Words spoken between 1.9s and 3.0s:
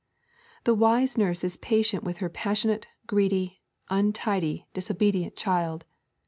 with her passionate,